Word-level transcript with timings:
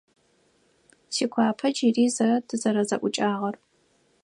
Сигуапэ 1.15 1.67
джыри 1.75 2.05
зэ 2.15 2.29
тызэрэзэӏукӏагъэр? 2.47 3.55